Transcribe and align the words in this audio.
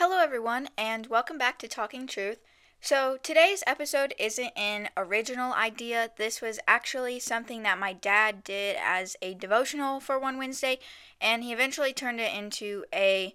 Hello, 0.00 0.18
everyone, 0.20 0.68
and 0.78 1.08
welcome 1.08 1.38
back 1.38 1.58
to 1.58 1.66
Talking 1.66 2.06
Truth. 2.06 2.38
So, 2.80 3.18
today's 3.20 3.64
episode 3.66 4.14
isn't 4.16 4.52
an 4.56 4.90
original 4.96 5.52
idea. 5.52 6.12
This 6.16 6.40
was 6.40 6.60
actually 6.68 7.18
something 7.18 7.64
that 7.64 7.80
my 7.80 7.94
dad 7.94 8.44
did 8.44 8.76
as 8.80 9.16
a 9.20 9.34
devotional 9.34 9.98
for 9.98 10.16
one 10.16 10.38
Wednesday, 10.38 10.78
and 11.20 11.42
he 11.42 11.52
eventually 11.52 11.92
turned 11.92 12.20
it 12.20 12.32
into 12.32 12.84
a 12.94 13.34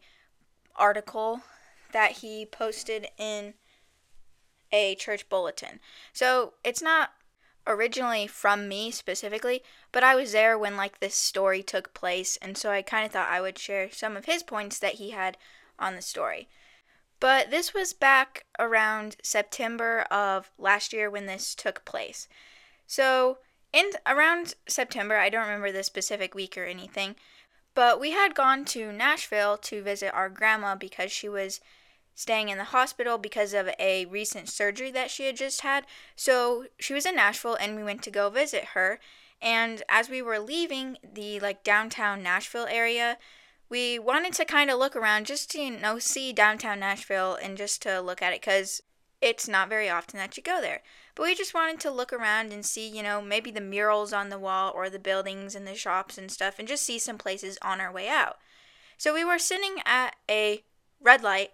article 0.78 1.42
that 1.92 2.20
he 2.20 2.46
posted 2.46 3.10
in 3.18 3.56
a 4.72 4.96
church 4.96 5.28
bulletin. 5.28 5.82
So, 6.14 6.54
it's 6.64 6.82
not 6.82 7.10
originally 7.68 8.26
from 8.26 8.70
me 8.70 8.90
specifically, 8.90 9.64
but 9.92 10.02
I 10.02 10.16
was 10.16 10.32
there 10.32 10.58
when 10.58 10.78
like 10.78 11.02
this 11.02 11.16
story 11.16 11.62
took 11.62 11.94
place, 11.94 12.38
and 12.38 12.58
so 12.58 12.72
I 12.72 12.82
kind 12.84 13.06
of 13.06 13.12
thought 13.12 13.28
I 13.30 13.42
would 13.42 13.60
share 13.60 13.92
some 13.92 14.16
of 14.16 14.24
his 14.24 14.44
points 14.44 14.80
that 14.80 14.94
he 14.94 15.10
had 15.10 15.36
on 15.84 15.96
the 15.96 16.02
story. 16.02 16.48
But 17.20 17.52
this 17.52 17.74
was 17.74 17.94
back 17.94 18.46
around 18.60 19.16
September 19.24 20.02
of 20.12 20.52
last 20.58 20.92
year 20.92 21.10
when 21.10 21.26
this 21.26 21.56
took 21.56 21.86
place. 21.86 22.28
So, 22.86 23.38
in 23.72 23.92
around 24.06 24.56
September, 24.68 25.16
I 25.18 25.30
don't 25.30 25.46
remember 25.46 25.72
the 25.72 25.84
specific 25.84 26.36
week 26.36 26.58
or 26.58 26.66
anything, 26.66 27.16
but 27.74 28.00
we 28.00 28.12
had 28.12 28.36
gone 28.36 28.66
to 28.66 28.92
Nashville 28.92 29.58
to 29.60 29.82
visit 29.82 30.14
our 30.14 30.30
grandma 30.30 30.76
because 30.76 31.12
she 31.12 31.30
was 31.30 31.62
staying 32.14 32.50
in 32.50 32.58
the 32.58 32.66
hospital 32.66 33.18
because 33.18 33.54
of 33.54 33.70
a 33.80 34.06
recent 34.06 34.50
surgery 34.50 34.92
that 34.92 35.10
she 35.10 35.26
had 35.26 35.38
just 35.38 35.62
had. 35.62 35.86
So, 36.16 36.66
she 36.78 36.94
was 36.94 37.06
in 37.06 37.16
Nashville 37.16 37.56
and 37.56 37.76
we 37.76 37.84
went 37.84 38.04
to 38.04 38.12
go 38.12 38.30
visit 38.30 38.66
her. 38.74 39.00
And 39.42 39.82
as 39.90 40.10
we 40.10 40.22
were 40.22 40.40
leaving 40.40 40.98
the 41.02 41.40
like 41.40 41.64
downtown 41.64 42.22
Nashville 42.22 42.68
area, 42.70 43.18
we 43.74 43.98
wanted 43.98 44.32
to 44.34 44.46
kind 44.46 44.70
of 44.70 44.78
look 44.78 44.96
around 44.96 45.26
just 45.26 45.50
to, 45.50 45.60
you 45.60 45.72
know, 45.72 45.98
see 45.98 46.32
downtown 46.32 46.80
Nashville 46.80 47.40
and 47.42 47.58
just 47.58 47.82
to 47.82 48.00
look 48.00 48.22
at 48.22 48.32
it 48.32 48.40
because 48.40 48.84
it's 49.20 49.48
not 49.48 49.68
very 49.68 49.90
often 49.90 50.20
that 50.20 50.38
you 50.38 50.44
go 50.44 50.62
there. 50.62 50.84
But 51.16 51.24
we 51.24 51.34
just 51.34 51.56
wanted 51.56 51.80
to 51.80 51.90
look 51.90 52.14
around 52.14 52.54
and 52.54 52.64
see, 52.64 52.88
you 52.88 53.02
know, 53.02 53.20
maybe 53.20 53.50
the 53.50 53.60
murals 53.62 54.14
on 54.14 54.30
the 54.30 54.38
wall 54.38 54.72
or 54.76 54.92
the 54.92 55.00
buildings 55.00 55.56
and 55.56 55.66
the 55.66 55.74
shops 55.74 56.20
and 56.20 56.30
stuff 56.30 56.60
and 56.60 56.68
just 56.68 56.84
see 56.84 57.00
some 57.00 57.18
places 57.18 57.58
on 57.64 57.82
our 57.82 57.92
way 57.92 58.08
out. 58.08 58.38
So 59.00 59.12
we 59.12 59.26
were 59.26 59.40
sitting 59.40 59.78
at 59.88 60.18
a 60.30 60.64
red 61.02 61.24
light, 61.24 61.50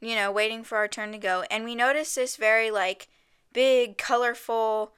you 0.00 0.14
know, 0.14 0.30
waiting 0.30 0.62
for 0.62 0.78
our 0.78 0.86
turn 0.86 1.10
to 1.10 1.18
go, 1.18 1.42
and 1.50 1.64
we 1.64 1.74
noticed 1.74 2.14
this 2.14 2.36
very, 2.36 2.70
like, 2.70 3.08
big, 3.52 3.98
colorful 3.98 4.92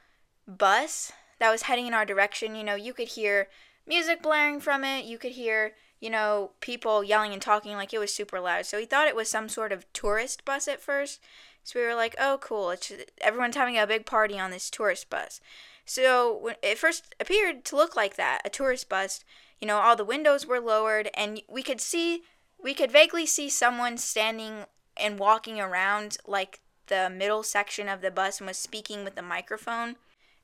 bus 0.46 1.12
that 1.38 1.50
was 1.50 1.62
heading 1.62 1.86
in 1.86 1.94
our 1.94 2.04
direction. 2.04 2.54
You 2.54 2.64
know, 2.64 2.74
you 2.74 2.92
could 2.92 3.08
hear 3.08 3.48
music 3.86 4.22
blaring 4.22 4.60
from 4.60 4.84
it, 4.84 5.06
you 5.06 5.16
could 5.16 5.32
hear 5.32 5.72
you 6.00 6.10
know, 6.10 6.52
people 6.60 7.02
yelling 7.02 7.32
and 7.32 7.42
talking 7.42 7.74
like 7.74 7.92
it 7.92 7.98
was 7.98 8.14
super 8.14 8.40
loud. 8.40 8.66
So 8.66 8.78
he 8.78 8.86
thought 8.86 9.08
it 9.08 9.16
was 9.16 9.28
some 9.28 9.48
sort 9.48 9.72
of 9.72 9.90
tourist 9.92 10.44
bus 10.44 10.68
at 10.68 10.80
first. 10.80 11.20
So 11.64 11.78
we 11.78 11.86
were 11.86 11.94
like, 11.94 12.14
oh, 12.18 12.38
cool. 12.40 12.70
It's 12.70 12.92
everyone's 13.20 13.56
having 13.56 13.78
a 13.78 13.86
big 13.86 14.06
party 14.06 14.38
on 14.38 14.50
this 14.50 14.70
tourist 14.70 15.10
bus. 15.10 15.40
So 15.84 16.36
when 16.36 16.54
it 16.62 16.78
first 16.78 17.14
appeared 17.18 17.64
to 17.66 17.76
look 17.76 17.96
like 17.96 18.16
that, 18.16 18.42
a 18.44 18.50
tourist 18.50 18.88
bus, 18.88 19.24
you 19.60 19.66
know, 19.66 19.78
all 19.78 19.96
the 19.96 20.04
windows 20.04 20.46
were 20.46 20.60
lowered 20.60 21.10
and 21.14 21.40
we 21.48 21.62
could 21.62 21.80
see, 21.80 22.22
we 22.62 22.74
could 22.74 22.92
vaguely 22.92 23.26
see 23.26 23.48
someone 23.48 23.98
standing 23.98 24.64
and 24.96 25.18
walking 25.18 25.60
around 25.60 26.18
like 26.26 26.60
the 26.86 27.10
middle 27.10 27.42
section 27.42 27.88
of 27.88 28.00
the 28.00 28.10
bus 28.10 28.40
and 28.40 28.46
was 28.46 28.58
speaking 28.58 29.04
with 29.04 29.14
the 29.14 29.22
microphone. 29.22 29.96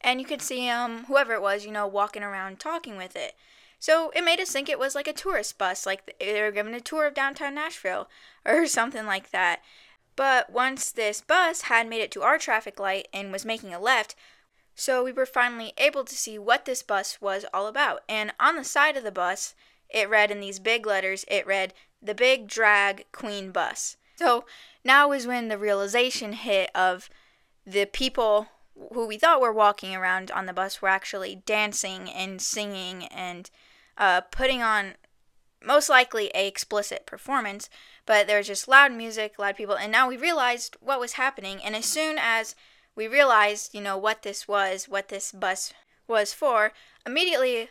And 0.05 0.21
you 0.21 0.27
could 0.27 0.43
see 0.43 0.69
um 0.69 1.05
whoever 1.05 1.33
it 1.33 1.43
was, 1.43 1.65
you 1.65 1.73
know, 1.73 1.87
walking 1.87 2.23
around 2.23 2.61
talking 2.61 2.97
with 2.97 3.17
it. 3.17 3.35
So 3.81 4.11
it 4.15 4.25
made 4.25 4.39
us 4.39 4.51
think 4.51 4.69
it 4.69 4.79
was 4.79 4.95
like 4.95 5.09
a 5.09 5.13
tourist 5.13 5.59
bus, 5.59 5.85
like 5.85 6.15
they 6.21 6.41
were 6.41 6.53
giving 6.53 6.75
a 6.75 6.81
tour 6.81 7.07
of 7.07 7.15
downtown 7.15 7.55
Nashville 7.55 8.09
or 8.47 8.67
something 8.67 9.07
like 9.07 9.31
that. 9.31 9.61
But 10.17 10.51
once 10.51 10.93
this 10.93 11.21
bus 11.21 11.63
had 11.63 11.89
made 11.89 12.01
it 12.01 12.11
to 12.13 12.23
our 12.23 12.39
traffic 12.39 12.79
light 12.79 13.09
and 13.13 13.33
was 13.33 13.45
making 13.45 13.75
a 13.75 13.81
left, 13.81 14.15
so 14.75 15.03
we 15.03 15.13
were 15.13 15.27
finally 15.27 15.73
able 15.79 16.05
to 16.05 16.15
see 16.15 16.39
what 16.39 16.65
this 16.65 16.83
bus 16.83 17.21
was 17.21 17.45
all 17.53 17.67
about. 17.67 18.03
And 18.09 18.33
on 18.39 18.57
the 18.57 18.65
side 18.65 18.97
of 18.97 19.05
the 19.05 19.13
bus, 19.13 19.55
it 19.89 20.09
read 20.09 20.31
in 20.31 20.41
these 20.41 20.59
big 20.59 20.87
letters, 20.87 21.25
it 21.29 21.47
read, 21.47 21.75
The 22.03 22.15
Big 22.15 22.49
Drag 22.49 23.07
Queen 23.13 23.51
Bus. 23.51 23.97
So 24.17 24.45
now 24.85 25.13
is 25.13 25.27
when 25.27 25.49
the 25.49 25.59
realization 25.59 26.33
hit 26.33 26.71
of 26.75 27.09
the 27.67 27.87
people 27.87 28.49
who 28.93 29.07
we 29.07 29.19
thought 29.19 29.41
were 29.41 29.53
walking 29.53 29.95
around 29.95 30.31
on 30.31 30.47
the 30.47 30.53
bus 30.53 30.83
were 30.83 30.89
actually 30.89 31.43
dancing 31.47 32.11
and 32.11 32.41
singing 32.41 33.07
and 33.07 33.51
uh, 33.97 34.21
putting 34.21 34.63
on 34.63 34.95
most 35.65 35.89
likely 35.89 36.31
a 36.35 36.47
explicit 36.47 37.07
performance, 37.07 37.71
but 38.07 38.27
there 38.27 38.39
was 38.39 38.47
just 38.47 38.69
loud 38.69 38.93
music, 38.93 39.39
loud 39.39 39.57
people, 39.57 39.77
and 39.77 39.91
now 39.91 40.09
we 40.09 40.17
realized 40.17 40.77
what 40.81 41.01
was 41.01 41.13
happening. 41.13 41.61
And 41.65 41.75
as 41.75 41.87
soon 41.87 42.17
as 42.19 42.55
we 42.95 43.09
realized, 43.09 43.75
you 43.75 43.81
know, 43.81 43.97
what 43.97 44.23
this 44.23 44.47
was, 44.47 44.89
what 44.89 45.09
this 45.09 45.33
bus 45.33 45.73
was 46.07 46.33
for, 46.33 46.73
immediately 47.07 47.71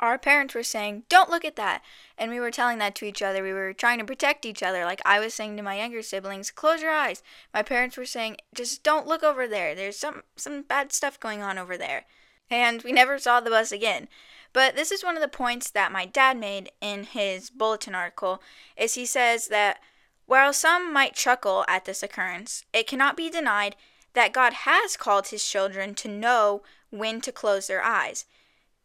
our 0.00 0.18
parents 0.18 0.54
were 0.54 0.62
saying, 0.62 1.04
Don't 1.08 1.30
look 1.30 1.44
at 1.44 1.56
that. 1.56 1.82
And 2.16 2.30
we 2.30 2.40
were 2.40 2.50
telling 2.50 2.78
that 2.78 2.94
to 2.96 3.04
each 3.04 3.22
other. 3.22 3.42
We 3.42 3.52
were 3.52 3.72
trying 3.72 3.98
to 3.98 4.04
protect 4.04 4.46
each 4.46 4.62
other. 4.62 4.84
Like 4.84 5.00
I 5.04 5.20
was 5.20 5.34
saying 5.34 5.56
to 5.56 5.62
my 5.62 5.78
younger 5.78 6.02
siblings, 6.02 6.50
Close 6.50 6.82
your 6.82 6.90
eyes. 6.92 7.22
My 7.52 7.62
parents 7.62 7.96
were 7.96 8.04
saying, 8.04 8.38
Just 8.54 8.82
don't 8.82 9.06
look 9.06 9.22
over 9.22 9.46
there. 9.46 9.74
There's 9.74 9.98
some, 9.98 10.22
some 10.36 10.62
bad 10.62 10.92
stuff 10.92 11.18
going 11.18 11.42
on 11.42 11.58
over 11.58 11.76
there. 11.76 12.04
And 12.50 12.82
we 12.82 12.92
never 12.92 13.18
saw 13.18 13.40
the 13.40 13.50
bus 13.50 13.72
again. 13.72 14.08
But 14.52 14.76
this 14.76 14.90
is 14.90 15.04
one 15.04 15.16
of 15.16 15.22
the 15.22 15.28
points 15.28 15.70
that 15.70 15.92
my 15.92 16.06
dad 16.06 16.38
made 16.38 16.70
in 16.80 17.04
his 17.04 17.50
bulletin 17.50 17.94
article 17.94 18.42
is 18.76 18.94
he 18.94 19.04
says 19.04 19.48
that 19.48 19.78
while 20.26 20.52
some 20.52 20.92
might 20.92 21.14
chuckle 21.14 21.64
at 21.68 21.84
this 21.84 22.02
occurrence, 22.02 22.64
it 22.72 22.86
cannot 22.86 23.16
be 23.16 23.30
denied 23.30 23.76
that 24.14 24.32
God 24.32 24.52
has 24.52 24.96
called 24.96 25.28
his 25.28 25.46
children 25.46 25.94
to 25.96 26.08
know 26.08 26.62
when 26.90 27.20
to 27.22 27.32
close 27.32 27.66
their 27.66 27.82
eyes. 27.82 28.24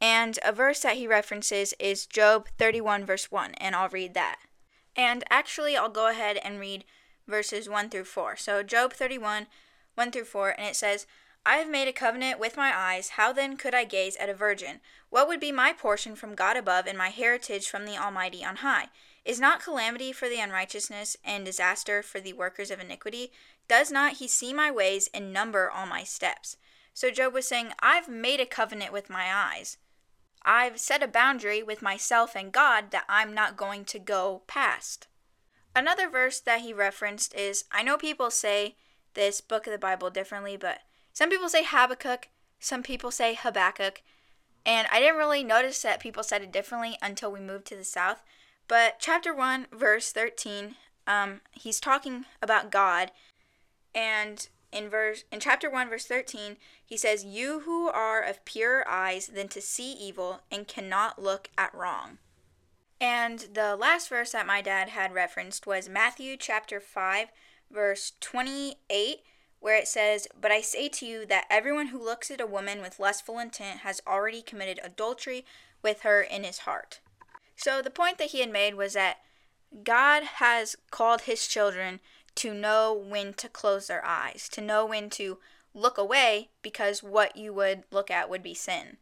And 0.04 0.38
a 0.44 0.52
verse 0.52 0.82
that 0.82 0.98
he 0.98 1.08
references 1.08 1.74
is 1.80 2.06
Job 2.06 2.50
31 2.58 3.06
verse 3.06 3.32
1, 3.32 3.54
and 3.54 3.74
I'll 3.74 3.88
read 3.88 4.14
that. 4.16 4.36
And 4.98 5.24
actually 5.30 5.78
I'll 5.78 5.88
go 5.88 6.10
ahead 6.10 6.36
and 6.44 6.60
read 6.60 6.84
verses 7.26 7.70
1 7.70 7.90
through 7.90 8.04
4. 8.04 8.36
So 8.36 8.64
Job 8.64 8.92
31 8.92 9.48
1 9.96 10.12
through 10.12 10.26
4 10.26 10.50
and 10.58 10.68
it 10.68 10.76
says 10.76 11.08
I 11.46 11.56
have 11.56 11.70
made 11.70 11.88
a 11.88 11.94
covenant 11.94 12.38
with 12.38 12.58
my 12.58 12.74
eyes. 12.76 13.12
How 13.12 13.32
then 13.32 13.56
could 13.56 13.74
I 13.74 13.86
gaze 13.86 14.18
at 14.18 14.28
a 14.28 14.34
virgin? 14.34 14.82
What 15.10 15.30
would 15.30 15.40
be 15.40 15.54
my 15.54 15.72
portion 15.72 16.18
from 16.18 16.36
God 16.36 16.58
above 16.58 16.86
and 16.86 16.98
my 16.98 17.08
heritage 17.08 17.70
from 17.70 17.86
the 17.86 17.98
Almighty 17.98 18.44
on 18.44 18.58
high? 18.58 18.88
Is 19.24 19.40
not 19.40 19.64
calamity 19.64 20.12
for 20.12 20.28
the 20.28 20.42
unrighteousness 20.42 21.16
and 21.24 21.46
disaster 21.46 22.04
for 22.04 22.20
the 22.20 22.34
workers 22.34 22.72
of 22.72 22.82
iniquity? 22.82 23.32
Does 23.70 23.90
not 23.90 24.18
he 24.18 24.28
see 24.28 24.52
my 24.52 24.70
ways 24.70 25.08
and 25.14 25.32
number 25.32 25.72
all 25.72 25.86
my 25.86 26.04
steps? 26.04 26.58
So 26.94 27.10
Job 27.10 27.34
was 27.34 27.48
saying, 27.48 27.70
I've 27.80 28.10
made 28.10 28.42
a 28.42 28.46
covenant 28.46 28.92
with 28.92 29.10
my 29.10 29.28
eyes. 29.34 29.78
I've 30.46 30.80
set 30.80 31.04
a 31.04 31.08
boundary 31.08 31.64
with 31.64 31.82
myself 31.82 32.36
and 32.36 32.52
God 32.52 32.92
that 32.92 33.06
I'm 33.08 33.34
not 33.34 33.58
going 33.58 33.86
to 33.86 34.00
go 34.00 34.44
past. 34.48 35.08
Another 35.76 36.10
verse 36.10 36.40
that 36.40 36.62
he 36.62 36.74
referenced 36.74 37.36
is 37.36 37.66
I 37.72 37.84
know 37.84 37.98
people 37.98 38.30
say 38.30 38.76
this 39.14 39.42
book 39.42 39.68
of 39.68 39.72
the 39.72 39.80
Bible 39.80 40.10
differently, 40.10 40.58
but 40.58 40.80
some 41.14 41.30
people 41.30 41.50
say 41.50 41.64
Habakkuk, 41.64 42.30
some 42.60 42.84
people 42.84 43.12
say 43.12 43.34
Habakkuk, 43.34 44.02
and 44.66 44.88
I 44.92 45.00
didn't 45.00 45.18
really 45.18 45.44
notice 45.44 45.82
that 45.82 46.00
people 46.00 46.24
said 46.24 46.42
it 46.42 46.52
differently 46.52 46.98
until 47.02 47.32
we 47.32 47.40
moved 47.40 47.66
to 47.68 47.76
the 47.76 47.84
South. 47.84 48.24
But 48.68 48.96
chapter 49.00 49.34
1, 49.34 49.68
verse 49.72 50.12
13, 50.12 50.76
um, 51.06 51.42
he's 51.52 51.80
talking 51.80 52.26
about 52.42 52.72
God, 52.72 53.12
and 53.94 54.48
in 54.74 54.90
verse 54.90 55.24
in 55.32 55.40
chapter 55.40 55.70
1 55.70 55.90
verse 55.90 56.06
13 56.06 56.58
he 56.84 56.98
says 56.98 57.24
you 57.24 57.62
who 57.62 57.88
are 57.88 58.22
of 58.22 58.44
purer 58.46 58.88
eyes 58.88 59.28
than 59.28 59.48
to 59.48 59.62
see 59.62 59.94
evil 59.94 60.42
and 60.52 60.68
cannot 60.68 61.22
look 61.22 61.50
at 61.58 61.74
wrong 61.74 62.18
and 63.00 63.48
the 63.54 63.76
last 63.76 64.10
verse 64.10 64.32
that 64.32 64.48
my 64.48 64.62
dad 64.62 64.90
had 64.90 65.14
referenced 65.14 65.68
was 65.68 65.88
matthew 65.88 66.36
chapter 66.38 66.80
5 66.80 67.28
verse 67.72 68.14
28 68.20 69.22
where 69.64 69.78
it 69.78 69.88
says, 69.88 70.28
But 70.40 70.52
I 70.52 70.60
say 70.60 70.90
to 70.90 71.06
you 71.06 71.26
that 71.28 71.46
everyone 71.50 71.88
who 71.88 72.04
looks 72.04 72.30
at 72.30 72.42
a 72.42 72.46
woman 72.46 72.82
with 72.82 73.00
lustful 73.00 73.40
intent 73.40 73.80
has 73.80 74.02
already 74.06 74.42
committed 74.42 74.82
adultery 74.84 75.46
with 75.82 76.02
her 76.02 76.22
in 76.22 76.44
his 76.44 76.60
heart. 76.60 77.00
So 77.56 77.82
the 77.82 77.90
point 77.90 78.18
that 78.18 78.32
he 78.32 78.42
had 78.42 78.52
made 78.52 78.76
was 78.76 78.92
that 78.92 79.20
God 79.86 80.24
has 80.24 80.76
called 80.92 81.22
his 81.22 81.48
children 81.48 82.02
to 82.36 82.54
know 82.54 82.94
when 82.94 83.34
to 83.36 83.50
close 83.50 83.88
their 83.88 84.04
eyes, 84.06 84.50
to 84.50 84.62
know 84.62 84.86
when 84.86 85.10
to 85.12 85.38
look 85.74 85.98
away 85.98 86.50
because 86.62 87.02
what 87.02 87.36
you 87.36 87.54
would 87.54 87.84
look 87.92 88.12
at 88.12 88.30
would 88.30 88.44
be 88.44 88.54
sin. 88.54 88.98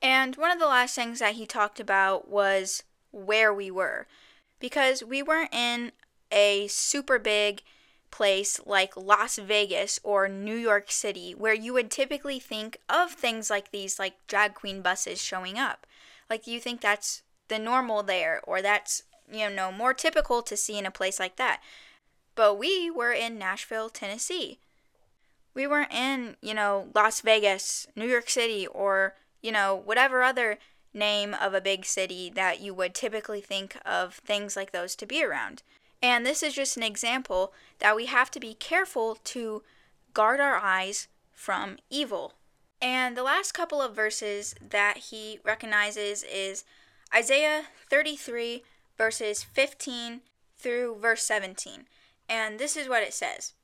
And 0.00 0.36
one 0.36 0.50
of 0.50 0.58
the 0.58 0.66
last 0.66 0.94
things 0.94 1.18
that 1.18 1.34
he 1.34 1.46
talked 1.46 1.80
about 1.80 2.28
was 2.28 2.82
where 3.10 3.52
we 3.52 3.70
were 3.70 4.06
because 4.60 5.02
we 5.02 5.22
weren't 5.22 5.54
in 5.54 5.92
a 6.30 6.66
super 6.68 7.18
big 7.18 7.62
place 8.10 8.60
like 8.64 8.96
Las 8.96 9.38
Vegas 9.38 10.00
or 10.02 10.28
New 10.28 10.54
York 10.54 10.90
City, 10.90 11.34
where 11.34 11.54
you 11.54 11.72
would 11.72 11.90
typically 11.90 12.38
think 12.38 12.78
of 12.88 13.12
things 13.12 13.50
like 13.50 13.70
these, 13.70 13.98
like 13.98 14.14
drag 14.26 14.54
queen 14.54 14.82
buses 14.82 15.20
showing 15.20 15.58
up. 15.58 15.86
Like 16.30 16.46
you 16.46 16.60
think 16.60 16.80
that's 16.80 17.22
the 17.48 17.58
normal 17.58 18.02
there, 18.02 18.40
or 18.44 18.62
that's, 18.62 19.02
you 19.30 19.50
know, 19.50 19.72
more 19.72 19.94
typical 19.94 20.42
to 20.42 20.56
see 20.56 20.78
in 20.78 20.86
a 20.86 20.90
place 20.90 21.18
like 21.18 21.36
that. 21.36 21.60
But 22.38 22.56
we 22.56 22.88
were 22.88 23.10
in 23.10 23.36
Nashville, 23.36 23.90
Tennessee. 23.90 24.60
We 25.54 25.66
weren't 25.66 25.92
in, 25.92 26.36
you 26.40 26.54
know, 26.54 26.86
Las 26.94 27.20
Vegas, 27.20 27.88
New 27.96 28.06
York 28.06 28.30
City, 28.30 28.64
or, 28.64 29.16
you 29.42 29.50
know, 29.50 29.74
whatever 29.74 30.22
other 30.22 30.58
name 30.94 31.34
of 31.34 31.52
a 31.52 31.60
big 31.60 31.84
city 31.84 32.30
that 32.36 32.60
you 32.60 32.72
would 32.72 32.94
typically 32.94 33.40
think 33.40 33.76
of 33.84 34.14
things 34.14 34.54
like 34.54 34.70
those 34.70 34.94
to 34.94 35.04
be 35.04 35.24
around. 35.24 35.64
And 36.00 36.24
this 36.24 36.44
is 36.44 36.54
just 36.54 36.76
an 36.76 36.84
example 36.84 37.52
that 37.80 37.96
we 37.96 38.06
have 38.06 38.30
to 38.30 38.38
be 38.38 38.54
careful 38.54 39.18
to 39.24 39.64
guard 40.14 40.38
our 40.38 40.58
eyes 40.58 41.08
from 41.32 41.78
evil. 41.90 42.34
And 42.80 43.16
the 43.16 43.24
last 43.24 43.50
couple 43.50 43.82
of 43.82 43.96
verses 43.96 44.54
that 44.60 44.98
he 45.10 45.40
recognizes 45.42 46.22
is 46.22 46.62
Isaiah 47.12 47.64
33, 47.90 48.62
verses 48.96 49.42
15 49.42 50.20
through 50.56 50.98
verse 51.00 51.24
17. 51.24 51.86
And 52.28 52.58
this 52.58 52.76
is 52.76 52.88
what 52.88 53.02
it 53.02 53.14
says 53.14 53.54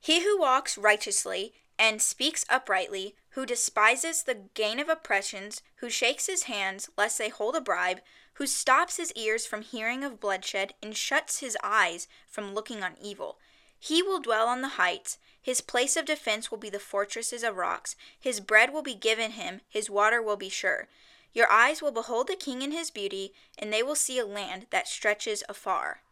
He 0.00 0.22
who 0.22 0.38
walks 0.38 0.78
righteously 0.78 1.54
and 1.78 2.02
speaks 2.02 2.44
uprightly, 2.48 3.14
who 3.30 3.46
despises 3.46 4.22
the 4.22 4.48
gain 4.54 4.80
of 4.80 4.88
oppressions, 4.88 5.62
who 5.76 5.88
shakes 5.88 6.26
his 6.26 6.44
hands 6.44 6.90
lest 6.96 7.18
they 7.18 7.28
hold 7.28 7.54
a 7.54 7.60
bribe, 7.60 8.00
who 8.34 8.46
stops 8.46 8.96
his 8.96 9.12
ears 9.12 9.46
from 9.46 9.62
hearing 9.62 10.02
of 10.02 10.20
bloodshed, 10.20 10.74
and 10.82 10.96
shuts 10.96 11.40
his 11.40 11.56
eyes 11.62 12.08
from 12.28 12.54
looking 12.54 12.82
on 12.82 12.96
evil. 13.00 13.38
He 13.78 14.02
will 14.02 14.20
dwell 14.20 14.48
on 14.48 14.60
the 14.60 14.68
heights. 14.68 15.18
His 15.40 15.60
place 15.60 15.96
of 15.96 16.04
defense 16.04 16.50
will 16.50 16.58
be 16.58 16.70
the 16.70 16.80
fortresses 16.80 17.42
of 17.42 17.56
rocks. 17.56 17.94
His 18.18 18.40
bread 18.40 18.72
will 18.72 18.82
be 18.82 18.94
given 18.94 19.32
him, 19.32 19.60
his 19.68 19.88
water 19.88 20.20
will 20.20 20.36
be 20.36 20.48
sure. 20.48 20.88
Your 21.32 21.50
eyes 21.50 21.80
will 21.80 21.92
behold 21.92 22.26
the 22.26 22.36
king 22.36 22.62
in 22.62 22.72
his 22.72 22.90
beauty, 22.90 23.32
and 23.56 23.72
they 23.72 23.82
will 23.82 23.94
see 23.94 24.18
a 24.18 24.26
land 24.26 24.66
that 24.70 24.88
stretches 24.88 25.44
afar. 25.48 26.02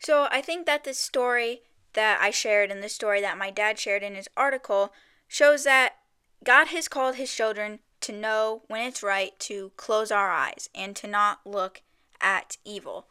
So 0.00 0.28
I 0.30 0.40
think 0.40 0.66
that 0.66 0.84
this 0.84 0.98
story 0.98 1.62
that 1.92 2.18
I 2.20 2.30
shared 2.30 2.70
and 2.70 2.82
the 2.82 2.88
story 2.88 3.20
that 3.20 3.38
my 3.38 3.50
dad 3.50 3.78
shared 3.78 4.02
in 4.02 4.14
his 4.14 4.28
article 4.36 4.92
shows 5.28 5.64
that 5.64 5.96
God 6.42 6.68
has 6.68 6.88
called 6.88 7.16
his 7.16 7.32
children 7.32 7.80
to 8.00 8.12
know 8.12 8.62
when 8.66 8.80
it's 8.80 9.02
right 9.02 9.38
to 9.40 9.72
close 9.76 10.10
our 10.10 10.30
eyes 10.30 10.70
and 10.74 10.96
to 10.96 11.06
not 11.06 11.40
look 11.44 11.82
at 12.20 12.56
evil. 12.64 13.06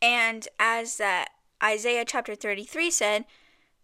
And 0.00 0.46
as 0.60 0.98
that 0.98 1.30
Isaiah 1.62 2.04
chapter 2.04 2.36
33 2.36 2.90
said, 2.90 3.24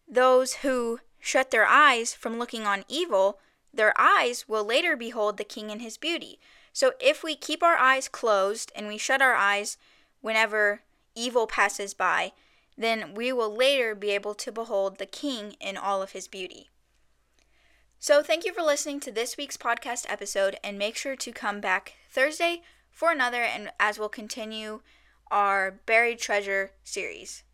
those 0.07 0.55
who 0.57 1.01
shut 1.19 1.51
their 1.51 1.67
eyes 1.67 2.15
from 2.15 2.39
looking 2.39 2.65
on 2.65 2.85
evil, 2.89 3.41
their 3.73 3.99
eyes 3.99 4.45
will 4.47 4.65
later 4.65 4.97
behold 4.97 5.37
the 5.37 5.45
king 5.45 5.71
in 5.71 5.81
his 5.81 5.97
beauty. 5.97 6.39
So 6.73 6.93
if 7.01 7.25
we 7.25 7.35
keep 7.35 7.63
our 7.63 7.77
eyes 7.77 8.09
closed 8.09 8.71
and 8.77 8.87
we 8.87 8.99
shut 8.99 9.21
our 9.21 9.35
eyes 9.35 9.79
whenever 10.21 10.83
evil 11.15 11.47
passes 11.47 11.95
by, 11.95 12.33
then 12.77 13.15
we 13.15 13.33
will 13.33 13.55
later 13.55 13.95
be 13.95 14.11
able 14.11 14.35
to 14.35 14.53
behold 14.53 14.99
the 14.99 15.07
king 15.07 15.57
in 15.61 15.77
all 15.77 16.03
of 16.03 16.13
his 16.13 16.29
beauty. 16.29 16.71
So, 17.99 18.23
thank 18.23 18.45
you 18.45 18.53
for 18.53 18.63
listening 18.63 19.01
to 19.01 19.13
this 19.13 19.37
week's 19.37 19.57
podcast 19.57 20.05
episode, 20.09 20.59
and 20.63 20.79
make 20.79 20.97
sure 20.97 21.17
to 21.17 21.33
come 21.33 21.61
back 21.61 21.95
Thursday 22.11 22.63
for 22.91 23.11
another, 23.11 23.43
and 23.43 23.71
as 23.81 23.99
we'll 23.99 24.09
continue 24.09 24.81
our 25.31 25.71
buried 25.87 26.19
treasure 26.19 26.73
series. 26.85 27.45